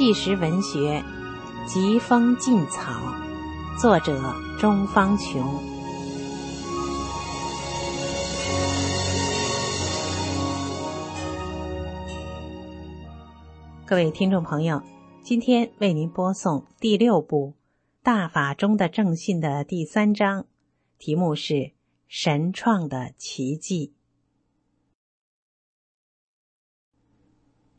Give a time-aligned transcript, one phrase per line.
[0.00, 1.04] 纪实文学
[1.68, 2.90] 《疾风劲草》，
[3.78, 4.18] 作者
[4.58, 5.62] 钟方琼。
[13.84, 14.82] 各位听众朋友，
[15.22, 17.52] 今天为您播送第六部
[18.02, 20.46] 《大法中的正信》的第三章，
[20.96, 21.72] 题目是
[22.08, 23.92] “神创的奇迹”。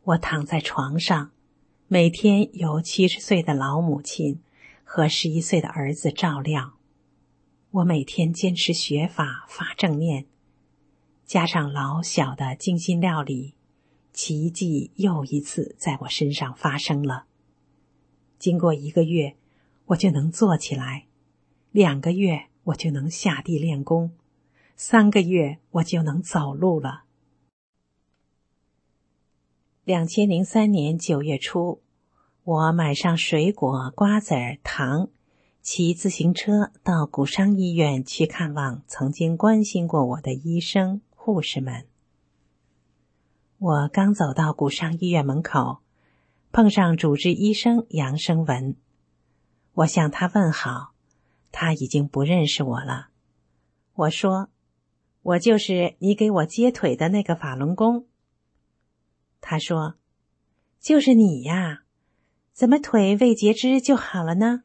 [0.06, 1.32] 我躺在床上，
[1.94, 4.40] 每天有七十岁的老母亲
[4.86, 6.76] 和十一岁的儿子照料。
[7.70, 10.26] 我每天坚持学法、发正念，
[11.26, 13.56] 加上老小的精心料理。
[14.14, 17.26] 奇迹又一次在我身上发生了。
[18.40, 19.36] 经过一个月，
[19.88, 21.08] 我就能坐起来；
[21.72, 24.12] 两个月，我就能下地练功；
[24.78, 27.04] 三个月，我就能走路了。
[29.92, 31.82] 两千零三年九月初，
[32.46, 35.10] 我买上水果、瓜子儿、糖，
[35.62, 41.88] 骑自行车到骨伤医院去看望曾经关心过我的医生、护士们。
[43.58, 45.80] 我刚走到骨伤医院门口，
[46.54, 48.78] 碰上主治医生杨生文。
[49.74, 50.94] 我向他问好，
[51.52, 53.10] 他已经不认识我了。
[53.94, 54.48] 我说
[55.22, 58.06] ：“我就是你给我接腿的那个法轮功。”
[59.42, 59.96] 他说
[60.80, 61.84] ：“就是你呀，
[62.54, 64.64] 怎么腿未截肢就好了呢？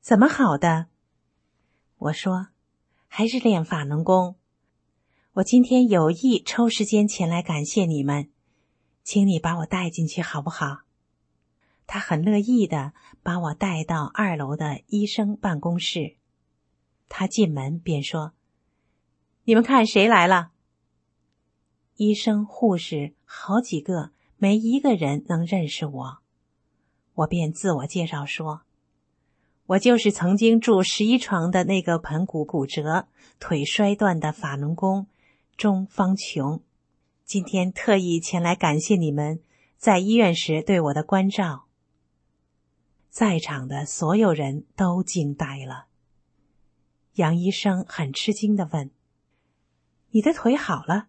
[0.00, 0.86] 怎么好的？”
[1.96, 2.48] 我说
[3.06, 4.36] ：“还是练法轮功。”
[5.34, 8.30] 我今天有意抽时间前来感谢你们，
[9.04, 10.80] 请你把我带进去好不好？
[11.86, 12.92] 他很乐意的
[13.22, 16.16] 把我带到二楼的医生办公室。
[17.08, 18.32] 他进门便说
[19.44, 20.49] ：“你们看谁来了？”
[22.00, 26.18] 医生、护士好几个，没一个人能认识我。
[27.12, 28.62] 我便自我介绍说
[29.76, 33.06] ：“我就是曾经住十一床的那个盆骨骨折、
[33.38, 35.08] 腿摔断的法轮功。”
[35.58, 36.62] 钟方琼，
[37.26, 39.42] 今天特意前来感谢你们
[39.76, 41.66] 在医院时对我的关照。
[43.10, 45.88] 在场的所有人都惊呆了。
[47.16, 48.90] 杨医生很吃惊的问
[50.12, 51.08] ：“你的腿好了？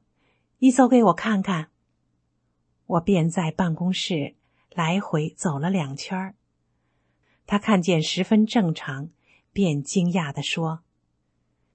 [0.62, 1.70] 你走给我看看。”
[2.86, 4.36] 我便在办公室
[4.72, 6.36] 来回走了两圈
[7.46, 9.10] 他看见十分正常，
[9.54, 10.82] 便惊讶的说：“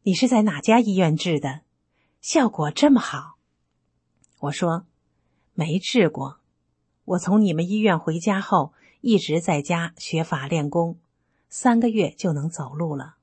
[0.05, 1.63] 你是在哪家医院治的？”
[2.21, 3.39] 效果这么好，
[4.41, 4.87] 我说
[5.55, 6.41] 没治过。
[7.05, 10.99] 我从你们医院回家后，一直在家学法练功，
[11.49, 13.17] 三个月就能走路了。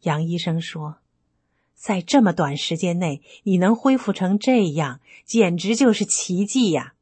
[0.00, 0.98] 杨医生说，
[1.74, 6.94] 在这么短时间内，你能恢复成这样，简直就是奇迹呀！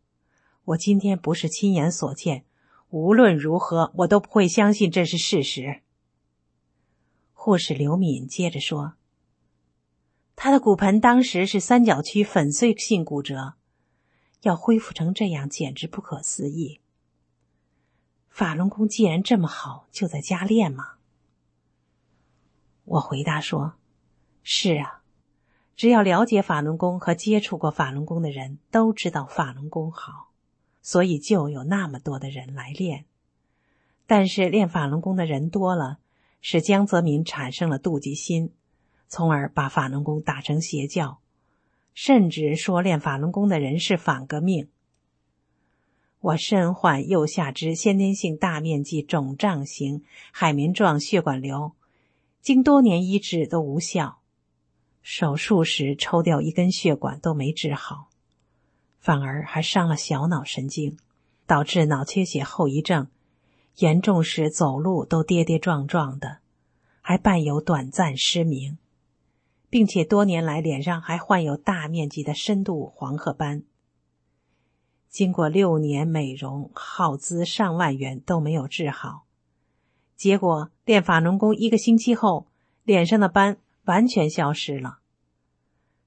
[0.64, 2.44] 我今天不是亲眼所见，
[2.90, 5.82] 无论如何，我都不会相信这是事实。
[7.32, 8.94] 护士刘敏接着说。
[10.34, 13.54] 他的骨盆当时是三角区粉碎性骨折，
[14.40, 16.80] 要恢复成这样简直不可思议。
[18.28, 20.94] 法轮功既然这么好，就在家练嘛。
[22.84, 23.74] 我回答说
[24.42, 25.02] ：“是啊，
[25.76, 30.30] 只要了解法轮功和接触过法轮功的人都知道法轮功好，
[30.80, 33.04] 所以就有那么多的人来练。
[34.06, 35.98] 但是练法轮功的人多了，
[36.40, 38.52] 使江泽民产生了妒忌心。”
[39.14, 41.18] 从而把法轮功打成邪教，
[41.92, 44.70] 甚至说练法轮功的人是反革命。
[46.18, 51.72] 我身患右下肢先天性大面积肿胀型海绵状血管瘤，
[52.40, 54.21] 经多年医治都无效，
[55.02, 58.08] 手术时抽掉一根血管都没治好，
[58.98, 60.96] 反而还伤了小脑神经，
[61.46, 63.08] 导致脑缺血后遗症，
[63.76, 66.38] 严重时走路都跌跌撞撞的，
[67.00, 68.78] 还伴有短暂失明。
[69.68, 73.62] 并且多年来脸上还患有大面积的深度黄褐斑。
[75.08, 79.24] 经过六年美容，耗资上万元都没有治好。
[80.14, 82.46] 结果练法轮功一个星期后，
[82.84, 84.98] 脸上的斑完全消失了。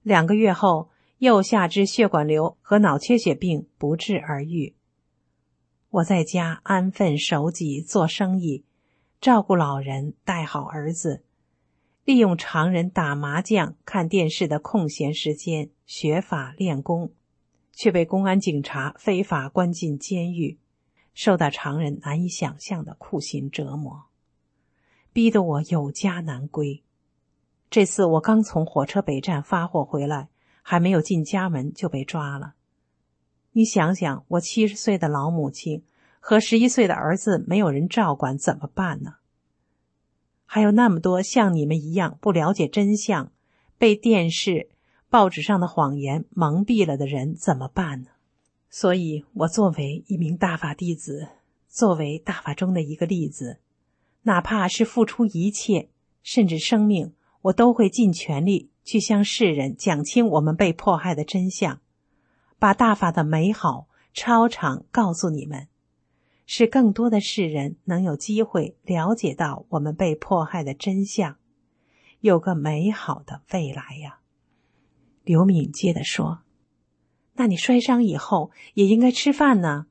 [0.02, 4.76] 两个月后，右下肢血管瘤和脑缺血病不治而愈。
[5.90, 8.66] 我在家安分守己做生意，
[9.22, 11.24] 照顾老人，带好儿子。
[12.04, 17.12] 利用常人打麻将、看电视的空闲时间学法练功，
[17.72, 20.60] 却被公安警察非法关进监狱，
[21.16, 24.06] 受到常人难以想象的酷刑折磨，
[25.12, 26.84] 逼得我有家难归。
[27.76, 30.30] 这次我刚从火车北站发货回来，
[30.62, 32.54] 还没有进家门就被抓了。
[33.52, 35.84] 你想想，我七十岁的老母亲
[36.22, 39.16] 和十一岁的儿子没有人照管，怎么办呢？
[40.46, 43.34] 还有那么多像你们一样不了解真相、
[43.78, 44.70] 被电视、
[45.10, 48.12] 报纸上的谎言蒙蔽了的人，怎么办呢？
[48.70, 51.28] 所以，我作为一名大法弟子，
[51.68, 53.60] 作为大法中的一个例子，
[54.22, 55.90] 哪怕是付出一切，
[56.24, 57.12] 甚至生命，
[57.46, 61.80] 我都会尽全力去向世人讲清我们被迫害的真相，
[62.58, 65.68] 把大法的美好超常告诉你们，
[66.48, 71.38] 使更多的世人能有机会了解到我们被迫害的真相，
[72.20, 74.22] 有个美好的未来呀。
[75.24, 76.40] 刘敏接着说。
[77.38, 79.88] 那你摔伤以后也应该吃饭呢，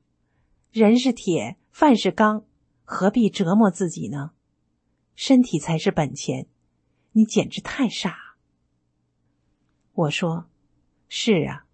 [0.71, 2.43] 人是铁，饭是钢，
[2.83, 4.31] 何必折磨自己呢？
[5.15, 6.47] 身体才是本钱，
[7.17, 8.35] 你简直太傻。
[9.93, 10.47] 我说，
[11.07, 11.65] 是啊，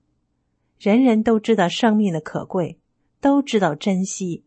[0.78, 2.78] 人人都知道生命的可贵，
[3.20, 4.44] 都知道珍惜，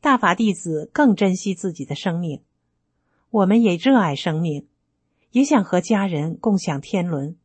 [0.00, 2.42] 大法弟子更珍惜自己的生命。
[3.30, 4.68] 我们也热爱生命，
[5.32, 7.36] 也想和家人共享天伦，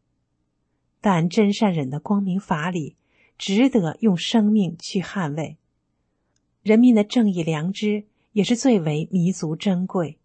[1.02, 2.96] 但真善忍的光明法理。
[3.38, 5.58] 值得用生命去捍卫，
[6.64, 10.18] 人民的正义良知也是最为弥足珍贵。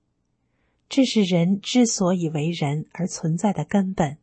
[0.91, 4.19] 这是人之所以为人而存在的根本，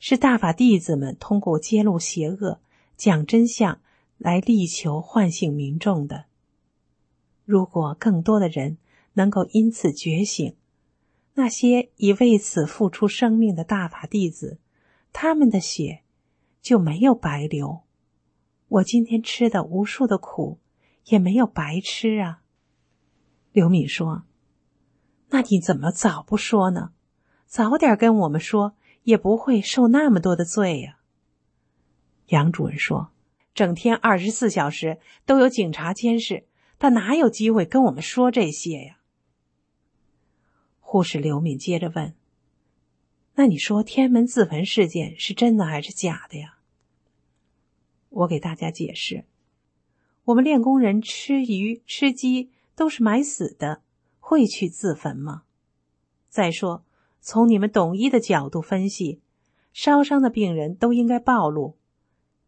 [0.00, 2.60] 是大法弟子们通过揭露邪恶、
[2.96, 3.80] 讲真相
[4.18, 6.24] 来力求唤醒民众的。
[7.44, 8.76] 如果更多的人
[9.12, 10.56] 能够因此觉醒，
[11.34, 14.58] 那些已为此付出生命的大法弟子，
[15.12, 16.02] 他们的血
[16.60, 17.82] 就没有白流。
[18.66, 20.58] 我今天吃的无数的苦，
[21.04, 22.42] 也没有白吃啊。
[23.52, 24.24] 刘敏说
[25.30, 26.92] ：“那你怎么早不说呢？
[27.46, 30.98] 早点跟我们说，也不会受那么多的罪呀。”
[32.28, 33.10] 杨主任说
[33.54, 36.46] ：“整天二十四小时都有警察监视，
[36.78, 38.98] 他哪有机会跟我们说这些呀？”
[40.80, 42.14] 护士刘敏接着问
[43.34, 46.58] ：“那你说天安门自焚事件是真的还是假的呀？”
[48.10, 49.24] 我给大家解释：
[50.24, 53.82] 我们练功人吃鱼吃鸡都是买死的，
[54.26, 55.42] 会去自焚吗？
[56.30, 56.82] 再说，
[57.20, 59.20] 从你们懂医的角度分析，
[59.74, 61.76] 烧伤的病人都应该暴露。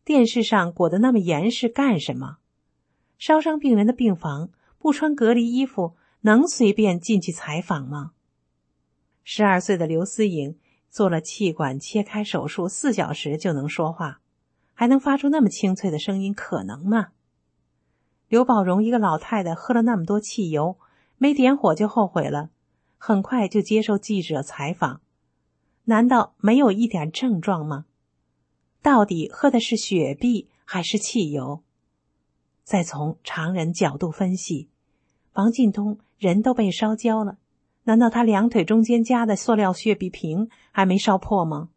[0.02, 2.38] 电视上裹得那么严实干什么？
[3.19, 8.12] 烧伤病人的病房不穿隔离衣服，能随便进去采访吗？
[9.22, 10.56] 十二岁的刘思颖
[10.88, 14.22] 做了气管切开手术，四小时就能说话。
[14.72, 17.08] 还能发出那么清脆的声音，可能吗？
[18.29, 20.79] 刘宝荣一个老太太喝了那么多汽油，
[21.19, 22.51] 没点火就后悔了，
[22.99, 25.01] 很快就接受记者采访。
[25.85, 27.87] 难道没有一点症状吗？
[28.83, 31.63] 到底喝的是雪碧还是汽油？
[32.65, 34.69] 再从常人角度分析，
[35.35, 37.39] 王进东人都被烧焦了，
[37.85, 41.69] 难道他两腿中间夹的塑料雪碧瓶还没烧破吗？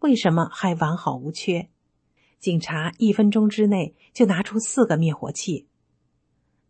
[0.00, 1.68] 为什么还完好无缺？
[2.38, 5.66] 警察一分钟之内就拿出四个灭火器，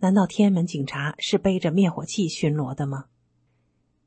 [0.03, 3.05] 难道天安门警察是背着灭火器巡逻的吗？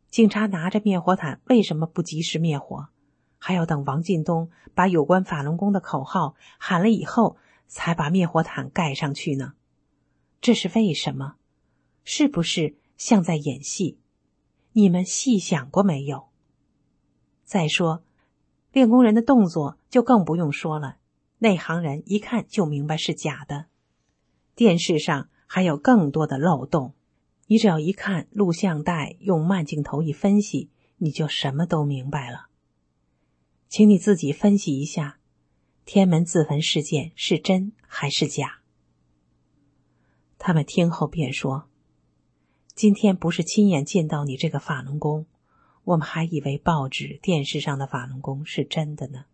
[0.10, 2.88] 警察拿着灭火毯为什么不及时灭火，
[3.38, 9.54] 还要等王进东把有关法轮功的口号喊了以后才把灭火毯盖上去呢？
[10.42, 11.36] 这是为什么？
[12.04, 14.00] 是不是像在演戏？
[14.72, 16.30] 你们细想过没有？
[17.44, 18.04] 再说，
[18.72, 20.98] 练功人的动作就更不用说了。
[21.38, 23.66] 内行人一看就明白是假的，
[24.56, 26.96] 电视上还有更多的漏洞。
[27.46, 32.48] 你只要一看录像带，用慢镜头一分析，你就什么都明白了。
[33.70, 35.20] 请你自己分析一下，
[35.86, 38.62] 天门自焚事件是真还是假？
[40.40, 41.70] 他们听后便说
[42.74, 45.28] ：“今天不是亲眼见到你这个法轮功，
[45.84, 49.26] 我们还以为报纸、电视上的法轮功是真的呢。”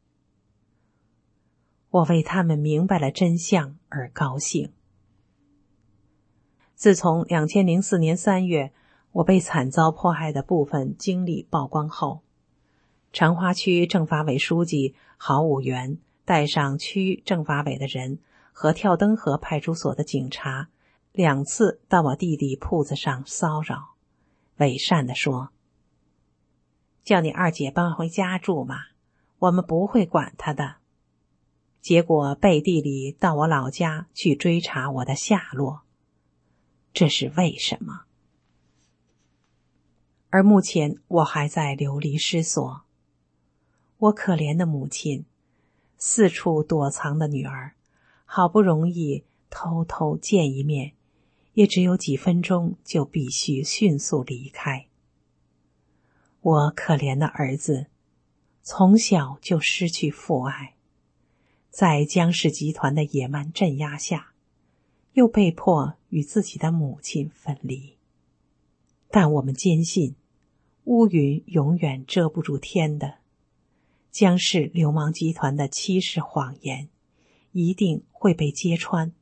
[1.92, 4.74] 我为他们明白了真相而高兴。
[6.80, 8.72] 自从两千零四年三月
[9.12, 12.22] 我被惨遭迫害的部分经历曝光后，
[13.12, 18.20] 长花区政法委书记郝武元带上区政法委的人
[18.54, 20.70] 和跳灯河派出所的警察
[21.12, 23.96] 两次到我弟弟铺子上骚扰，
[24.60, 25.50] 伪善的说
[27.04, 28.78] ：“叫你二姐搬回家住嘛，
[29.40, 30.76] 我们不会管他的。”
[31.84, 35.82] 结果背地里到我老家去追查我的下落，
[37.00, 38.02] 这是为什么？
[40.32, 42.82] 而目前我还在流离失所，
[44.00, 45.24] 我可怜的母亲，
[45.98, 47.74] 四处躲藏的女儿，
[48.26, 50.92] 好不容易偷偷见一面，
[51.54, 54.88] 也只有几分钟，就必须迅速离开。
[56.42, 57.88] 我可怜的儿子，
[58.62, 60.76] 从小就失去父爱，
[61.70, 64.34] 在江氏集团的野蛮镇压下，
[65.14, 67.96] 又被迫与自己的母亲分离。
[69.10, 70.16] 但我们坚信，
[70.86, 73.16] 乌云永远遮不住天的。
[74.12, 76.90] 将是流氓集团的欺世谎言
[77.52, 79.14] 一定会被揭穿。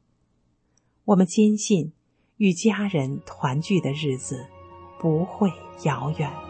[1.03, 1.91] 我们坚信，
[2.37, 4.47] 与家人团聚的日子
[4.97, 5.51] 不会
[5.83, 6.46] 遥远。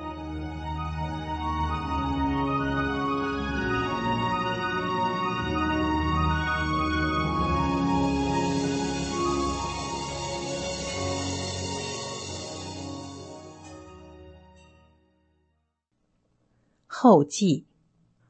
[17.00, 17.68] 后记。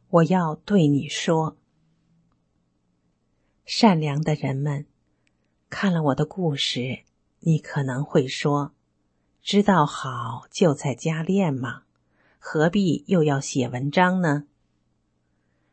[0.09, 1.55] 我要对你说，
[3.63, 4.85] 善良的人们，
[5.69, 7.03] 看了我的故事，
[7.39, 8.73] 你可能会说
[9.41, 11.83] ：“知道好就在家练嘛，
[12.39, 14.47] 何必又要写文章呢？”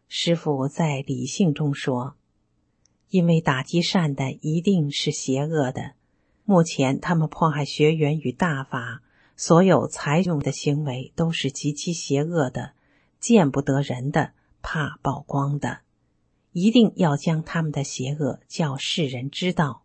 [0.06, 2.14] 师傅在理性中说
[3.10, 5.94] ：“因为打击善的一定是邪恶的，
[6.44, 9.02] 目前他们迫害学员与大法，
[9.34, 12.74] 所有采用的行为都是极其邪恶的。”
[13.24, 15.78] 见不得人的，怕曝光的，
[16.52, 19.82] 一定要将他们的邪恶叫世人知道，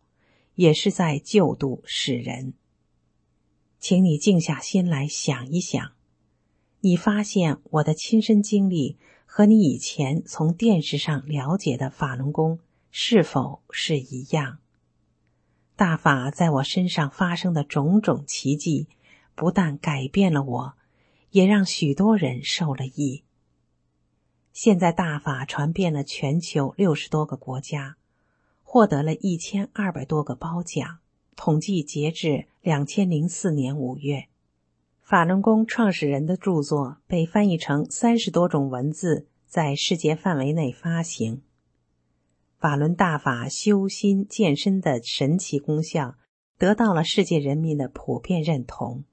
[0.55, 2.53] 也是在救度世人。
[3.79, 5.93] 请你静下心来想一想，
[6.81, 12.59] 你发现我的亲身经历和你以前从电视上了解的法轮功
[12.91, 14.59] 是否是一样？
[15.77, 18.89] 大法在我身上发生的种种奇迹，
[19.33, 20.73] 不但改变了我，
[21.31, 23.23] 也让许多人受了益。
[24.51, 27.95] 现在大法传遍了全球六十多个国家，
[28.63, 30.99] 获得了一千二百多个褒奖。
[31.35, 34.25] 统计截至两千零四年五月，
[35.01, 41.41] 法轮功创始人的著作被翻译成三十多种文字，在世界范围内发行。
[42.57, 46.15] 法轮大法修心健身的神奇功效
[46.57, 49.05] 得到了世界人民的普遍认同，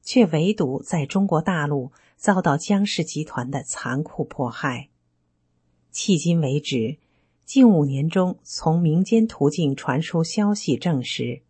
[0.00, 1.92] 却唯独在中国大陆。
[2.22, 4.90] 遭到江氏集团的残酷迫害。
[5.92, 6.98] 迄今为止，
[7.44, 11.42] 近五年中，从民间途径传出消息证实，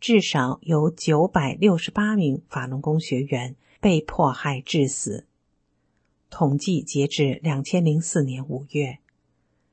[0.00, 5.26] 至少有九百六十八名法轮功学员被迫害致死。
[6.30, 9.00] 统计截至两千零四年五月，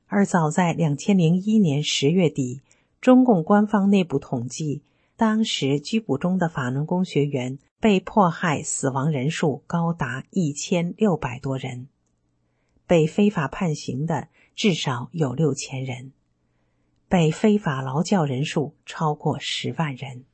[0.06, 2.60] 而早在两千零一年十月底，
[3.00, 4.82] 中共官方内部统计，
[5.16, 7.58] 当时拘捕中的法轮功学员。
[7.82, 11.88] 被迫害死亡人数高达一千六百多人，
[12.86, 16.12] 被非法判刑的至少有六千人，
[17.08, 20.24] 被非法劳教人数超过十万人，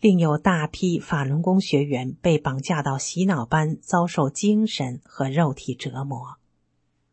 [0.00, 6.38] 另有大批法轮功学员被绑架到洗脑班，遭受精神和肉体折磨；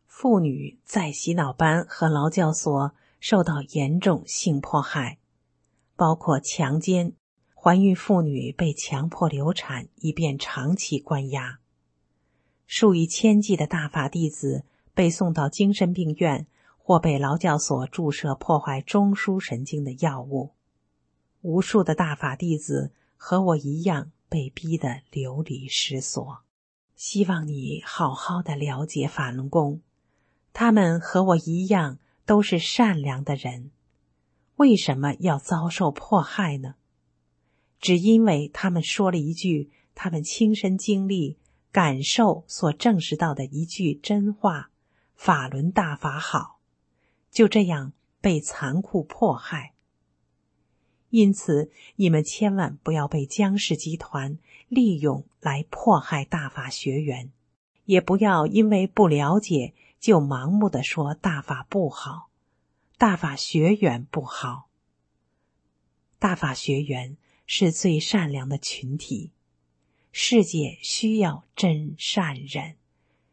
[0.08, 5.19] 妇女在洗脑班和劳教所受到严重性迫害，
[6.00, 7.12] 包括强奸。
[7.54, 11.58] 怀孕妇女被强迫流产，以便长期关押；
[12.66, 14.64] 数以千计的大法弟子
[14.94, 16.46] 被送到精神病院，
[16.78, 20.54] 或被劳教所注射破坏中枢神经的药物；
[21.42, 26.38] 无数的大法弟子和我一样被逼得流离失所。
[26.96, 29.82] 希望你好好的了解法轮功，
[30.54, 33.70] 他们和我一样都是善良的人，
[34.60, 36.74] 为什么要遭受迫害呢？
[37.80, 41.38] 只因为他们说了一句他们亲身经历、
[41.72, 44.70] 感受所证实到的一句真话
[45.16, 46.60] ：“法轮大法好”，
[47.32, 49.72] 就这样被残酷迫害。
[51.08, 54.36] 因此，你们千万不要被江氏集团
[54.68, 57.32] 利用来迫害大法学员，
[57.86, 62.28] 也不要因为不了解就盲目的说大法不好，
[63.00, 64.68] 大法学员不好，
[66.18, 67.16] 大法学员。
[67.46, 69.32] 是最善良的群体，
[70.12, 72.76] 世界需要真善人，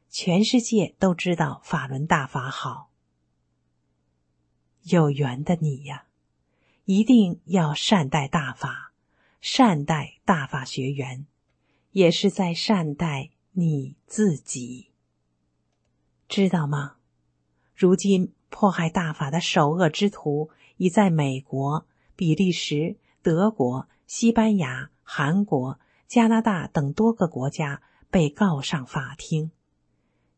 [0.10, 2.90] 全世界都知道法轮大法好。
[4.84, 6.08] 有缘的你呀，
[6.86, 8.94] 一定要善待大法，
[9.40, 11.28] 善待大法学员，
[11.92, 14.88] 也是在善待你自己，
[16.28, 16.96] 知道吗？
[17.76, 21.86] 如今迫害大法的首恶之徒已在美国、
[22.16, 23.88] 比利时、德国。
[24.08, 29.52] 西班牙、韩国、加拿大等多个国家被告上法庭，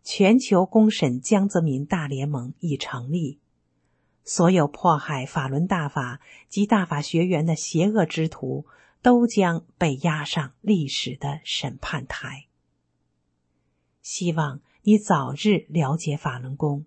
[0.03, 3.37] 全球公审江泽民大联盟已成立，
[4.23, 8.65] 所有迫害法轮大法及大法学员的邪恶之徒，
[9.03, 12.47] 都将被押上历史的审判台。
[14.01, 16.85] 希望你早日了解法轮功，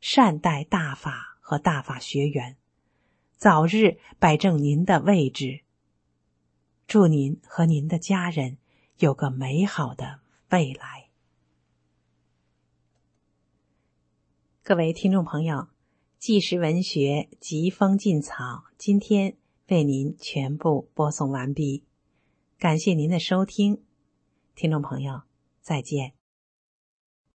[0.00, 2.56] 善待大法和大法学员，
[3.36, 5.60] 早日摆正您的位置。
[6.86, 8.58] 祝您和您的家人
[8.98, 11.08] 有个美好的未来。
[14.62, 15.68] 各位听众朋友，
[16.18, 19.36] 纪实文学疾风劲草今天
[19.68, 21.84] 为您全部播送完毕，
[22.58, 23.82] 感谢您的收听，
[24.54, 25.22] 听众朋友
[25.60, 26.19] 再见。